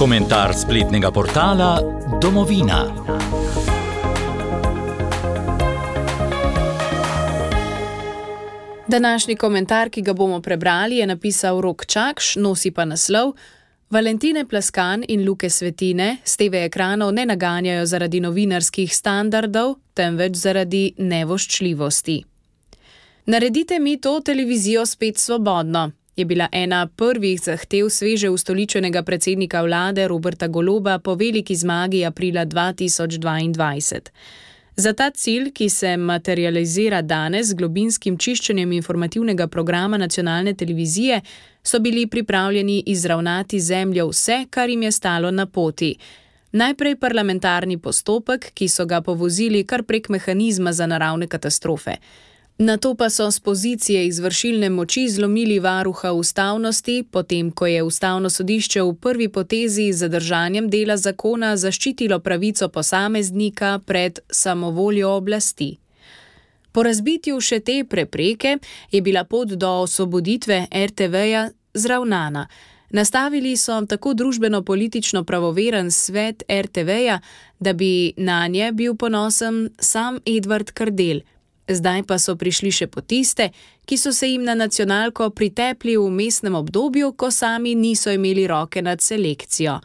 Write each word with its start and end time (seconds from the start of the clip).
Komentar 0.00 0.54
spletnega 0.54 1.10
portala 1.10 1.80
Domovina. 2.22 3.04
Današnji 8.88 9.36
komentar, 9.36 9.90
ki 9.90 10.02
ga 10.02 10.12
bomo 10.12 10.40
prebrali, 10.40 10.96
je 10.96 11.06
napisal 11.06 11.60
Rok 11.60 11.86
Čakš, 11.86 12.36
nosi 12.36 12.70
pa 12.70 12.84
naslov: 12.84 13.32
Valentine 13.90 14.48
Plaskan 14.48 15.04
in 15.08 15.28
Luke 15.28 15.50
Svetine 15.50 16.16
z 16.24 16.36
TV 16.36 16.54
ekranov 16.54 17.12
ne 17.12 17.26
naganjajo 17.26 17.86
zaradi 17.86 18.20
novinarskih 18.20 18.96
standardov, 18.96 19.74
temveč 19.94 20.34
zaradi 20.34 20.94
nevoščljivosti. 20.98 22.24
Naredite 23.26 23.78
mi 23.78 24.00
to 24.00 24.20
televizijo 24.20 24.86
spet 24.86 25.18
svobodno, 25.18 25.90
je 26.16 26.24
bila 26.24 26.48
ena 26.52 26.86
prvih 26.96 27.40
zahtev 27.40 27.88
sveže 27.88 28.30
ustoličenega 28.30 29.02
predsednika 29.02 29.62
vlade 29.62 30.08
Roberta 30.08 30.46
Goloba 30.46 30.98
po 30.98 31.14
veliki 31.14 31.56
zmagi 31.56 32.04
aprila 32.04 32.46
2022. 32.46 34.00
Za 34.76 34.92
ta 34.92 35.10
cilj, 35.10 35.50
ki 35.52 35.68
se 35.68 35.96
materializira 35.96 37.02
danes 37.02 37.46
z 37.46 37.54
globinskim 37.54 38.16
čiščenjem 38.18 38.72
informativnega 38.72 39.46
programa 39.46 39.98
nacionalne 39.98 40.54
televizije, 40.54 41.20
so 41.62 41.78
bili 41.78 42.06
pripravljeni 42.06 42.82
izravnati 42.86 43.60
zemljo 43.60 44.08
vse, 44.08 44.44
kar 44.50 44.70
jim 44.70 44.82
je 44.82 44.92
stalo 44.92 45.30
na 45.30 45.46
poti. 45.46 45.96
Najprej 46.52 46.96
parlamentarni 46.96 47.78
postopek, 47.78 48.50
ki 48.54 48.68
so 48.68 48.86
ga 48.86 49.00
povozili 49.00 49.64
kar 49.64 49.82
prek 49.82 50.08
mehanizma 50.08 50.72
za 50.72 50.86
naravne 50.86 51.26
katastrofe. 51.26 51.96
Na 52.60 52.76
to 52.76 52.94
pa 52.94 53.10
so 53.10 53.30
z 53.30 53.40
pozicije 53.40 54.06
izvršilne 54.06 54.68
moči 54.70 55.08
zlomili 55.08 55.58
varuha 55.58 56.12
ustavnosti, 56.12 57.04
potem 57.10 57.50
ko 57.50 57.66
je 57.66 57.82
ustavno 57.82 58.30
sodišče 58.30 58.82
v 58.82 58.94
prvi 58.94 59.28
potezi 59.28 59.92
z 59.92 59.96
zadržanjem 59.96 60.68
dela 60.68 60.96
zakona 60.96 61.56
zaščitilo 61.56 62.18
pravico 62.18 62.68
posameznika 62.68 63.80
pred 63.86 64.20
samovoljo 64.30 65.08
oblasti. 65.08 65.78
Po 66.72 66.82
razbitju 66.82 67.40
še 67.40 67.60
te 67.60 67.78
prepreke 67.84 68.58
je 68.92 69.00
bila 69.00 69.24
pot 69.24 69.48
do 69.48 69.72
osvoboditve 69.88 70.66
RTV-ja 70.84 71.48
zravnana. 71.74 72.46
Nastavili 72.90 73.56
so 73.56 73.80
tako 73.88 74.12
družbeno-politično 74.12 75.24
pravoveren 75.24 75.90
svet 75.90 76.42
RTV-ja, 76.52 77.20
da 77.60 77.72
bi 77.72 78.12
na 78.16 78.46
nje 78.46 78.72
bil 78.72 78.96
ponosen 78.96 79.70
sam 79.80 80.20
Edvard 80.26 80.70
Kardel 80.70 81.24
zdaj 81.74 82.02
pa 82.02 82.18
so 82.18 82.36
prišli 82.36 82.70
še 82.70 82.86
po 82.86 83.00
tiste, 83.00 83.50
ki 83.84 83.96
so 83.96 84.12
se 84.12 84.28
jim 84.28 84.44
na 84.44 84.54
nacionalko 84.54 85.30
pritepli 85.30 85.96
v 85.96 86.10
mestnem 86.10 86.54
obdobju, 86.54 87.12
ko 87.12 87.30
sami 87.30 87.74
niso 87.74 88.10
imeli 88.10 88.46
roke 88.46 88.82
nad 88.82 89.00
selekcijo. 89.00 89.80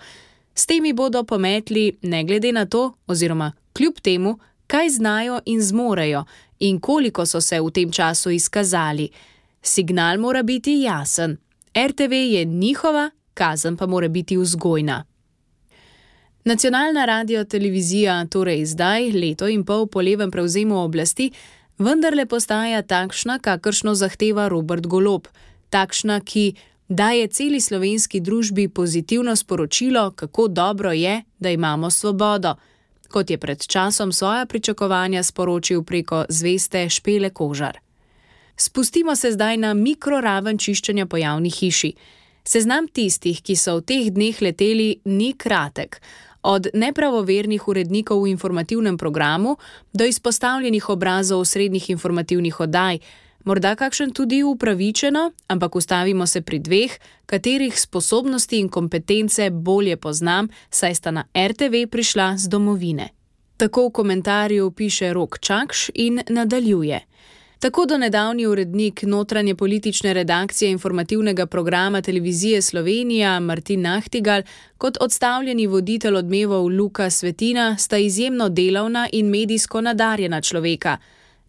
S 0.56 0.66
temi 0.66 0.94
bodo 0.94 1.24
pometli, 1.24 1.98
ne 2.02 2.24
glede 2.24 2.52
na 2.52 2.66
to, 2.66 2.94
oziroma 3.08 3.52
kljub 3.74 4.00
temu, 4.02 4.38
kaj 4.68 4.90
znajo 4.90 5.40
in 5.46 5.62
zmorejo, 5.62 6.24
in 6.60 6.80
koliko 6.80 7.26
so 7.26 7.42
se 7.42 7.60
v 7.62 7.72
tem 7.72 7.92
času 7.92 8.32
izkazali. 8.32 9.10
Signal 9.62 10.18
mora 10.20 10.44
biti 10.44 10.82
jasen. 10.82 11.38
RTV 11.76 12.14
je 12.14 12.46
njihova, 12.46 13.10
kazen 13.34 13.78
pa 13.78 13.86
mora 13.86 14.08
biti 14.08 14.38
vzgojna. 14.38 15.04
Nacionalna 16.46 17.06
radio 17.06 17.44
televizija 17.44 18.26
torej 18.26 18.66
zdaj, 18.66 19.12
leto 19.12 19.48
in 19.48 19.64
pol 19.66 19.88
po 19.88 20.02
levem 20.02 20.32
prevzemu 20.32 20.78
oblasti, 20.78 21.32
vendarle 21.78 22.26
postaja 22.26 22.82
takšna, 22.82 23.40
kakršno 23.40 23.96
zahteva 23.96 24.48
Robert 24.48 24.88
Golob, 24.88 25.28
takšna, 25.70 26.20
ki 26.22 26.56
daje 26.88 27.28
celi 27.28 27.62
slovenski 27.62 28.20
družbi 28.20 28.68
pozitivno 28.70 29.36
sporočilo, 29.36 30.12
kako 30.12 30.48
dobro 30.48 30.92
je, 30.92 31.24
da 31.40 31.50
imamo 31.50 31.90
svobodo, 31.90 32.56
kot 33.10 33.30
je 33.30 33.38
pred 33.38 33.68
časom 33.68 34.12
svoja 34.12 34.46
pričakovanja 34.46 35.24
sporočil 35.24 35.84
preko 35.84 36.26
zveste 36.30 36.90
Špele 36.90 37.30
Kožar. 37.30 37.80
Spustimo 38.58 39.16
se 39.16 39.32
zdaj 39.32 39.58
na 39.58 39.74
mikroraven 39.74 40.58
čiščenja 40.58 41.06
po 41.06 41.18
javni 41.18 41.50
hiši. 41.50 41.94
Seznam 42.46 42.88
tistih, 42.88 43.42
ki 43.42 43.56
so 43.56 43.80
v 43.80 43.82
teh 43.82 44.12
dneh 44.14 44.42
leteli, 44.42 45.00
ni 45.06 45.34
kratek 45.34 46.00
od 46.46 46.68
nepravovernih 46.74 47.68
urednikov 47.68 48.24
v 48.24 48.38
informativnem 48.38 48.98
programu 48.98 49.58
do 49.94 50.06
izpostavljenih 50.06 50.90
obrazov 50.90 51.46
srednjih 51.46 51.90
informativnih 51.90 52.60
oddaj, 52.60 53.00
morda 53.44 53.76
kakšen 53.76 54.14
tudi 54.14 54.44
upravičeno, 54.44 55.32
ampak 55.48 55.76
ustavimo 55.76 56.28
se 56.28 56.42
pri 56.42 56.60
dveh, 56.60 56.92
katerih 57.26 57.80
sposobnosti 57.80 58.60
in 58.60 58.70
kompetence 58.70 59.50
bolje 59.50 59.98
poznam, 59.98 60.50
saj 60.70 60.96
sta 60.96 61.12
na 61.12 61.26
RTV 61.34 61.90
prišla 61.90 62.38
z 62.38 62.48
domovine. 62.48 63.10
Tako 63.58 63.88
v 63.88 63.92
komentarju 63.92 64.72
piše 64.72 65.14
Rok 65.14 65.40
Čakš 65.40 65.90
in 65.94 66.22
nadaljuje. 66.30 67.00
Tako 67.60 67.86
do 67.86 67.98
nedavni 67.98 68.46
urednik 68.46 69.04
notranje 69.04 69.56
politične 69.56 70.14
redakcije 70.14 70.72
informativnega 70.72 71.46
programa 71.46 72.02
televizije 72.02 72.62
Slovenija 72.62 73.40
Martin 73.40 73.82
Nahtigal 73.82 74.42
kot 74.78 74.98
odstavljeni 75.02 75.68
voditelj 75.68 76.16
odmevov 76.16 76.66
Luka 76.68 77.10
Svetina 77.10 77.78
sta 77.78 77.98
izjemno 77.98 78.50
delavna 78.50 79.10
in 79.12 79.30
medijsko 79.30 79.82
nadarjena 79.82 80.42
človeka. 80.42 80.98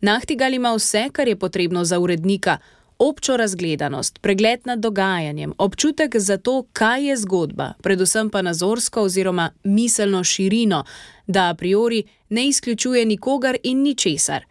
Nahtigal 0.00 0.54
ima 0.54 0.74
vse, 0.74 1.08
kar 1.12 1.28
je 1.28 1.36
potrebno 1.36 1.84
za 1.84 1.98
urednika. 1.98 2.58
Občo 2.98 3.36
razgledanost, 3.36 4.18
pregled 4.22 4.60
nad 4.64 4.78
dogajanjem, 4.78 5.52
občutek 5.58 6.16
za 6.16 6.36
to, 6.36 6.62
kaj 6.72 7.08
je 7.08 7.16
zgodba, 7.16 7.72
predvsem 7.82 8.30
pa 8.30 8.42
nazorsko 8.42 9.02
oziroma 9.02 9.50
miselno 9.64 10.24
širino, 10.24 10.84
da 11.26 11.48
a 11.48 11.54
priori 11.54 12.02
ne 12.28 12.46
izključuje 12.48 13.04
nikogar 13.04 13.56
in 13.62 13.82
ničesar. 13.82 14.44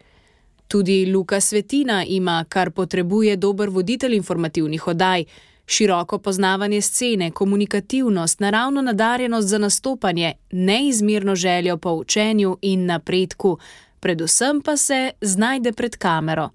Tudi 0.68 1.06
Luka 1.06 1.40
Svetina 1.40 2.04
ima, 2.04 2.44
kar 2.48 2.70
potrebuje 2.70 3.36
dober 3.36 3.70
voditelj 3.70 4.14
informativnih 4.14 4.88
oddaj: 4.88 5.24
široko 5.66 6.18
poznavanje 6.18 6.80
scene, 6.80 7.30
komunikativnost, 7.30 8.40
naravno 8.40 8.82
nadarjenost 8.82 9.48
za 9.48 9.58
nastopanje, 9.58 10.32
neizmerno 10.50 11.34
željo 11.34 11.76
po 11.76 11.90
učenju 11.92 12.58
in 12.62 12.86
napredku, 12.86 13.58
predvsem 14.00 14.60
pa 14.60 14.76
se 14.76 15.10
znajde 15.20 15.72
pred 15.72 15.96
kamero. 15.96 16.50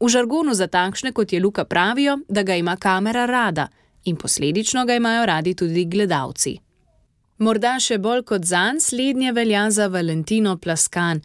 V 0.00 0.08
žargonu 0.08 0.54
za 0.54 0.66
takšne, 0.66 1.12
kot 1.12 1.32
je 1.32 1.40
Luka, 1.40 1.64
pravijo, 1.64 2.18
da 2.28 2.42
ga 2.42 2.54
ima 2.54 2.76
kamera 2.76 3.26
rada 3.26 3.68
in 4.04 4.16
posledično 4.16 4.84
ga 4.84 4.94
imajo 4.94 5.26
radi 5.26 5.54
tudi 5.54 5.84
gledalci. 5.84 6.58
Morda 7.38 7.76
še 7.80 7.98
bolj 7.98 8.22
kot 8.22 8.44
zanj 8.44 8.80
slednje 8.80 9.32
velja 9.32 9.70
za 9.70 9.86
Valentino 9.86 10.56
Plaskan. 10.56 11.20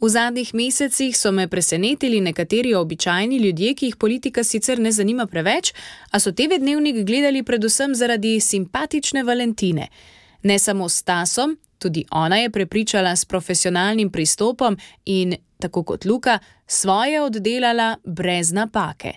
V 0.00 0.08
zadnjih 0.08 0.54
mesecih 0.54 1.16
so 1.16 1.32
me 1.32 1.48
presenetili 1.48 2.20
nekateri 2.20 2.74
običajni 2.74 3.36
ljudje, 3.36 3.74
ki 3.74 3.86
jih 3.86 3.96
politika 3.96 4.44
sicer 4.44 4.78
ne 4.78 4.92
zanima 4.92 5.26
preveč, 5.26 5.72
a 6.10 6.20
so 6.20 6.32
TV 6.32 6.58
dnevnik 6.58 7.02
gledali 7.06 7.42
predvsem 7.42 7.94
zaradi 7.94 8.40
simpatične 8.40 9.24
Valentine. 9.24 9.88
Ne 10.42 10.58
samo 10.58 10.88
s 10.88 11.02
Tasom, 11.02 11.56
tudi 11.78 12.04
ona 12.10 12.36
je 12.36 12.50
prepričala 12.50 13.16
s 13.16 13.24
profesionalnim 13.24 14.10
pristopom 14.10 14.78
in, 15.04 15.34
tako 15.58 15.82
kot 15.82 16.04
Luka, 16.04 16.38
svoje 16.66 17.22
oddelala 17.22 17.96
brez 18.04 18.52
napake. 18.52 19.12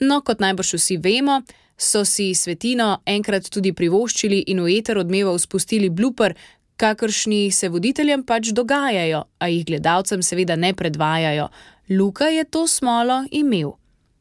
No, 0.00 0.20
kot 0.20 0.40
najbrž 0.40 0.74
vsi 0.74 0.96
vemo, 0.96 1.42
so 1.76 2.04
si 2.04 2.34
svetino 2.34 2.98
enkrat 3.06 3.46
tudi 3.48 3.72
privoščili 3.72 4.44
in 4.46 4.60
v 4.60 4.74
eter 4.78 4.98
odmeva 4.98 5.38
spustili 5.38 5.88
blooper, 5.90 6.34
kakršni 6.80 7.50
se 7.50 7.68
voditeljem 7.68 8.22
pač 8.24 8.54
dogajajo, 8.56 9.24
a 9.38 9.48
jih 9.52 9.66
gledalcem 9.68 10.22
seveda 10.24 10.56
ne 10.56 10.72
predvajajo. 10.74 11.48
Luka 11.90 12.30
je 12.32 12.44
to 12.44 12.66
smolo 12.66 13.24
imel. 13.30 13.74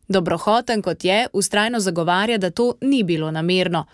Dobrohoten 0.07 0.81
kot 0.81 1.05
je, 1.05 1.27
ustrajno 1.33 1.79
zagovarja, 1.79 2.37
da 2.37 2.49
to 2.49 2.73
ni 2.81 3.03
bilo 3.03 3.31
namerno. 3.31 3.85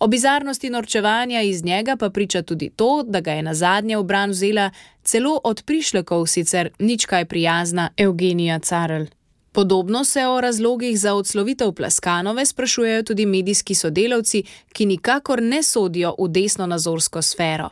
O 0.00 0.06
bizarnosti 0.06 0.70
norčevanja 0.70 1.42
iz 1.42 1.64
njega 1.64 1.96
pa 1.96 2.10
priča 2.10 2.42
tudi 2.42 2.70
to, 2.76 3.02
da 3.06 3.20
ga 3.20 3.32
je 3.32 3.42
na 3.42 3.54
zadnje 3.54 3.96
v 3.96 4.02
bran 4.02 4.30
vzela 4.30 4.70
celo 5.02 5.40
od 5.44 5.62
prišlekov 5.64 6.26
sicer 6.26 6.70
nič 6.78 7.06
kaj 7.06 7.24
prijazna 7.24 7.90
Evgenija 7.96 8.58
Carl. 8.58 9.04
Podobno 9.52 10.04
se 10.04 10.26
o 10.26 10.40
razlogih 10.40 11.00
za 11.00 11.14
odslovitev 11.14 11.72
Plaskanove 11.72 12.46
sprašujejo 12.46 13.02
tudi 13.02 13.26
medijski 13.26 13.74
sodelavci, 13.74 14.42
ki 14.72 14.86
nikakor 14.86 15.42
ne 15.42 15.62
sodijo 15.62 16.14
v 16.18 16.28
desno 16.28 16.66
nazorsko 16.66 17.22
sfero. 17.22 17.70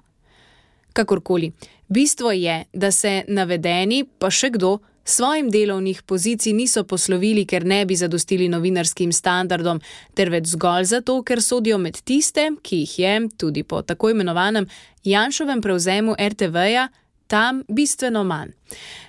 Kakorkoli, 0.99 1.53
bistvo 1.89 2.33
je, 2.33 2.65
da 2.73 2.91
se 2.91 3.23
navedeni, 3.29 4.03
pa 4.19 4.31
še 4.35 4.51
kdo, 4.57 4.79
svojim 5.09 5.47
delovnih 5.51 6.03
pozicij 6.03 6.53
niso 6.53 6.83
poslovili, 6.85 7.47
ker 7.47 7.65
ne 7.65 7.85
bi 7.87 7.97
zadostili 7.97 8.49
novinarskim 8.49 9.13
standardom, 9.13 9.81
ter 10.15 10.31
več 10.35 10.51
zgolj 10.53 10.89
zato, 10.91 11.21
ker 11.23 11.43
sodijo 11.43 11.79
med 11.79 12.01
tiste, 12.03 12.49
ki 12.63 12.83
jih 12.83 12.97
je, 12.99 13.13
tudi 13.39 13.63
po 13.63 13.83
tako 13.83 14.11
imenovanem 14.11 14.67
Janšovem 15.07 15.63
prevzemu 15.63 16.17
RTV-ja, 16.19 16.89
tam 17.29 17.63
bistveno 17.69 18.25
manj. 18.25 18.57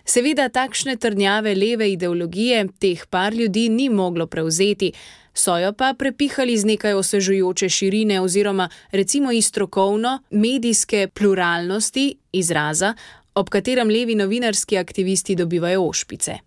Seveda 0.05 0.49
takšne 0.53 0.95
trdnjave 1.01 1.55
leve 1.55 1.89
ideologije 1.91 2.67
teh 2.79 3.05
par 3.09 3.33
ljudi 3.33 3.69
ni 3.69 3.89
moglo 3.89 4.27
prevzeti. 4.27 4.93
So 5.39 5.57
jo 5.57 5.71
pa 5.73 5.93
prepihali 5.93 6.57
z 6.57 6.65
nekaj 6.65 6.93
osvežujoče 6.93 7.69
širine 7.69 8.21
oziroma 8.21 8.69
recimo 8.91 9.31
iz 9.31 9.47
strokovno 9.47 10.19
medijske 10.29 11.07
pluralnosti 11.13 12.15
izraza, 12.31 12.93
ob 13.35 13.49
katerem 13.49 13.89
levi 13.89 14.15
novinarski 14.15 14.77
aktivisti 14.77 15.35
dobivajo 15.35 15.83
ošpice. 15.87 16.37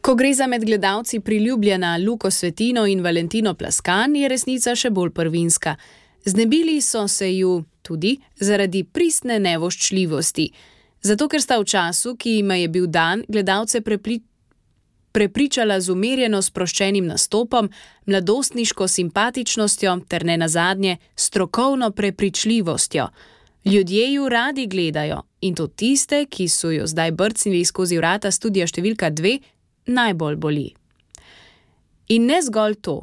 Ko 0.00 0.14
gre 0.14 0.34
za 0.34 0.46
med 0.46 0.64
gledalci 0.64 1.20
priljubljena 1.20 1.96
Luko 2.06 2.30
Svetino 2.30 2.86
in 2.86 3.00
Valentino 3.00 3.54
Plaskan, 3.54 4.16
je 4.16 4.28
resnica 4.28 4.74
še 4.76 4.90
bolj 4.90 5.10
prvinska. 5.10 5.76
Znebili 6.24 6.80
so 6.80 7.08
se 7.08 7.30
ju 7.36 7.62
tudi 7.82 8.18
zaradi 8.36 8.84
pristne 8.84 9.38
nevoščljivosti. 9.38 10.50
Zato, 11.00 11.28
ker 11.28 11.40
sta 11.40 11.58
v 11.60 11.64
času, 11.64 12.16
ki 12.16 12.38
jim 12.38 12.50
je 12.50 12.68
bil 12.68 12.86
dan, 12.86 13.24
gledalce 13.28 13.80
prepričali, 13.80 14.33
prepričala 15.14 15.78
z 15.80 15.92
umirjeno 15.94 16.42
sproščenim 16.42 17.06
nastopom, 17.06 17.70
mladostniško 18.06 18.88
simpatičnostjo 18.88 19.94
ter 20.08 20.24
ne 20.24 20.36
nazadnje 20.36 20.96
strokovno 21.16 21.90
prepričljivostjo. 21.90 23.08
Ljudje 23.64 24.12
ju 24.12 24.28
radi 24.28 24.66
gledajo 24.66 25.22
in 25.40 25.54
to 25.54 25.66
tiste, 25.66 26.24
ki 26.26 26.48
so 26.48 26.70
jo 26.70 26.86
zdaj 26.86 27.12
brcnili 27.12 27.64
skozi 27.64 27.96
vrata 27.96 28.30
studia 28.30 28.66
številka 28.66 29.10
dve, 29.10 29.38
najbolj 29.86 30.36
boli. 30.36 30.68
In 32.08 32.26
ne 32.26 32.42
zgolj 32.42 32.74
to. 32.82 32.98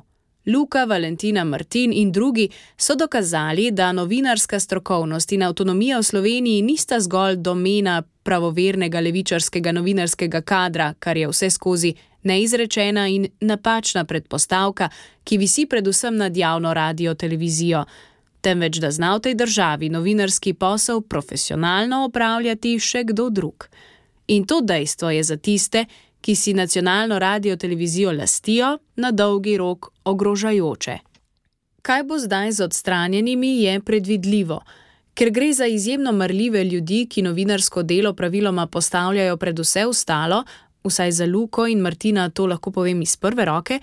Luka, 0.45 0.85
Valentina, 0.85 1.43
Martin 1.43 1.93
in 1.93 2.11
drugi 2.11 2.49
so 2.77 2.95
dokazali, 2.95 3.71
da 3.71 3.91
novinarska 3.91 4.59
strokovnost 4.59 5.31
in 5.31 5.43
avtonomija 5.43 5.99
v 5.99 6.03
Sloveniji 6.03 6.61
nista 6.61 6.99
zgolj 6.99 7.35
domena 7.35 8.01
pravovernega 8.23 8.99
levičarskega 8.99 9.71
novinarskega 9.71 10.41
kadra, 10.41 10.93
kar 10.99 11.17
je 11.17 11.27
vse 11.27 11.49
skozi 11.49 11.93
neizrečena 12.23 13.07
in 13.07 13.27
napačna 13.41 14.03
predpostavka, 14.05 14.89
ki 15.23 15.37
visi 15.37 15.65
predvsem 15.65 16.17
nad 16.17 16.37
javno 16.37 16.73
radio 16.73 17.13
televizijo, 17.13 17.85
temveč 18.41 18.81
da 18.81 18.91
zna 18.91 19.15
v 19.15 19.19
tej 19.19 19.35
državi 19.35 19.89
novinarski 19.89 20.53
posel 20.53 21.01
profesionalno 21.01 22.05
opravljati 22.05 22.79
še 22.79 23.03
kdo 23.03 23.29
drug. 23.29 23.69
In 24.27 24.45
to 24.45 24.61
dejstvo 24.61 25.09
je 25.09 25.23
za 25.23 25.37
tiste, 25.37 25.85
ki 26.21 26.35
si 26.35 26.53
nacionalno 26.53 27.19
radio 27.19 27.55
televizijo 27.55 28.11
lastijo, 28.11 28.77
na 28.95 29.11
dolgi 29.11 29.57
rok 29.57 29.90
ogrožajoče. 30.03 30.97
Kaj 31.81 32.03
bo 32.03 32.19
zdaj 32.19 32.51
z 32.51 32.63
odstranjenimi, 32.63 33.61
je 33.61 33.79
predvidljivo. 33.79 34.61
Ker 35.13 35.29
gre 35.29 35.53
za 35.53 35.65
izjemno 35.65 36.11
marljive 36.11 36.63
ljudi, 36.63 37.07
ki 37.09 37.21
novinarsko 37.21 37.83
delo 37.83 38.13
praviloma 38.13 38.67
postavljajo 38.67 39.37
pred 39.37 39.59
vse 39.59 39.85
ostalo, 39.85 40.43
vsaj 40.83 41.11
za 41.11 41.25
Luko 41.25 41.67
in 41.67 41.79
Martina 41.79 42.29
to 42.29 42.45
lahko 42.45 42.71
povem 42.71 43.01
iz 43.01 43.15
prve 43.17 43.45
roke, 43.45 43.79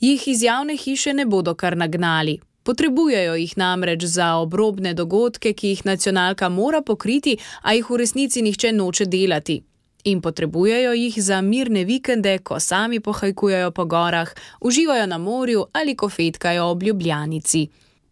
jih 0.00 0.28
iz 0.28 0.42
javne 0.42 0.76
hiše 0.76 1.14
ne 1.14 1.26
bodo 1.26 1.54
kar 1.54 1.76
nagnali. 1.76 2.38
Potrebujejo 2.62 3.34
jih 3.34 3.58
namreč 3.58 4.04
za 4.04 4.34
obrobne 4.34 4.94
dogodke, 4.94 5.52
ki 5.52 5.68
jih 5.68 5.86
nacionalka 5.86 6.48
mora 6.48 6.82
pokriti, 6.82 7.38
a 7.62 7.74
jih 7.74 7.90
v 7.90 7.96
resnici 7.96 8.42
nihče 8.42 8.72
noče 8.72 9.04
delati, 9.04 9.62
in 10.04 10.20
potrebujejo 10.20 10.92
jih 10.92 11.22
za 11.22 11.40
mirne 11.40 11.84
vikende, 11.84 12.38
ko 12.38 12.60
sami 12.60 13.00
pohajkujejo 13.00 13.70
po 13.70 13.84
gorah, 13.84 14.34
uživajo 14.60 15.06
na 15.06 15.18
morju 15.18 15.66
ali 15.72 15.96
ko 15.96 16.08
fetkajo 16.08 16.64
ob 16.64 16.82
ljubljanici. 16.82 17.68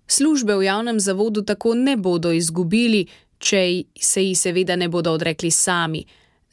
Službe 0.06 0.56
v 0.56 0.64
javnem 0.64 1.00
zavodu 1.00 1.42
tako 1.42 1.74
ne 1.74 1.96
bodo 1.96 2.32
izgubili, 2.32 3.06
če 3.38 3.82
se 4.00 4.24
jih 4.24 4.38
seveda 4.38 4.76
ne 4.76 4.88
bodo 4.88 5.12
odrekli 5.12 5.50
sami. 5.50 6.04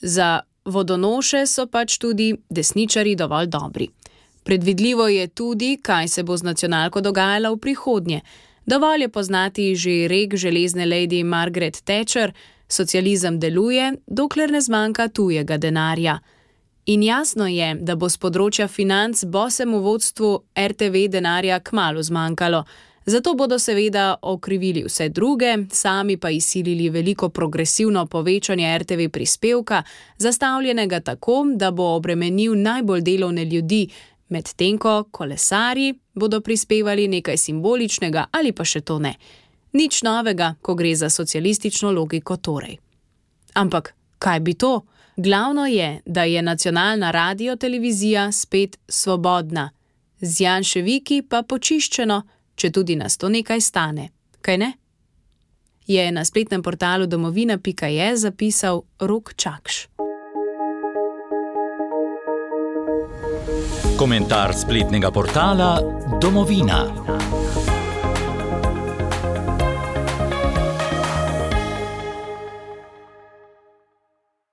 Za 0.01 0.39
vodonoše 0.65 1.45
so 1.45 1.65
pač 1.67 1.97
tudi 1.97 2.35
desničari 2.49 3.15
dovolj 3.15 3.47
dobri. 3.47 3.89
Predvidljivo 4.43 5.07
je 5.07 5.27
tudi, 5.27 5.77
kaj 5.81 6.07
se 6.07 6.23
bo 6.23 6.37
z 6.37 6.43
nacionalko 6.43 7.01
dogajalo 7.01 7.55
v 7.55 7.59
prihodnje. 7.59 8.21
Dovolj 8.65 9.01
je 9.01 9.09
poznati 9.09 9.75
že 9.75 10.07
rek 10.07 10.35
železne 10.35 10.85
lady 10.85 11.23
Margaret 11.23 11.81
Thatcher, 11.81 12.33
socializem 12.67 13.39
deluje, 13.39 13.93
dokler 14.07 14.51
ne 14.51 14.61
zmanjka 14.61 15.07
tujega 15.07 15.57
denarja. 15.57 16.19
In 16.85 17.03
jasno 17.03 17.47
je, 17.47 17.73
da 17.83 17.95
bo 17.95 18.07
z 18.09 18.17
področja 18.17 18.67
financ 18.71 19.25
bosemu 19.27 19.81
vodstvu 19.83 20.29
RTV 20.55 21.07
denarja 21.11 21.59
kmalo 21.59 22.03
zmanjkalo, 22.03 22.61
zato 23.05 23.33
bodo 23.35 23.57
seveda 23.59 24.15
okrivili 24.21 24.85
vse 24.85 25.09
druge, 25.09 25.51
sami 25.71 26.17
pa 26.17 26.29
izsilili 26.29 26.89
veliko 26.89 27.29
progresivno 27.29 28.05
povečanje 28.05 28.77
RTV 28.77 29.09
prispevka, 29.11 29.83
zastavljenega 30.17 30.99
tako, 30.99 31.43
da 31.55 31.71
bo 31.71 31.95
obremenil 31.95 32.55
najbolj 32.55 33.01
delovne 33.01 33.45
ljudi, 33.45 33.89
medtem 34.29 34.77
ko 34.77 35.03
kolesari 35.11 35.93
bodo 36.13 36.41
prispevali 36.41 37.07
nekaj 37.07 37.37
simboličnega 37.37 38.25
ali 38.31 38.51
pa 38.51 38.63
še 38.63 38.81
to 38.81 38.99
ne. 38.99 39.15
Nič 39.77 40.01
novega, 40.01 40.55
ko 40.61 40.73
gre 40.75 40.95
za 40.95 41.09
socialistično 41.09 41.91
logiko 41.91 42.37
torej. 42.37 42.77
Ampak 43.53 43.93
kaj 44.19 44.39
bi 44.39 44.53
to? 44.53 44.81
Glavno 45.17 45.65
je, 45.65 46.01
da 46.05 46.23
je 46.23 46.41
nacionalna 46.41 47.11
radio-televizija 47.11 48.31
spet 48.31 48.77
svobodna, 48.87 49.69
z 50.21 50.41
Janševiki 50.41 51.21
pa 51.29 51.43
počiščeno, 51.43 52.21
če 52.55 52.71
tudi 52.71 52.95
nas 52.95 53.17
to 53.17 53.29
nekaj 53.29 53.61
stane. 53.61 54.09
Kaj 54.41 54.57
ne? 54.57 54.71
Je 55.87 56.11
na 56.11 56.25
spletnem 56.25 56.63
portalu 56.63 57.05
domovina.je 57.05 58.17
zapisal 58.17 58.81
Rok 58.99 59.33
Čakš. 59.35 59.87
Komentar 63.97 64.53
spletnega 64.53 65.11
portala 65.11 65.81
Domovina. 66.21 67.46